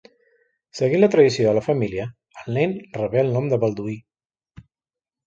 Seguint 0.77 1.01
la 1.01 1.09
tradició 1.15 1.43
de 1.47 1.53
la 1.57 1.63
família, 1.65 2.05
el 2.45 2.57
nen 2.61 2.73
rebé 2.97 3.21
el 3.25 3.29
nom 3.37 3.51
de 3.53 3.61
Balduí. 3.65 3.95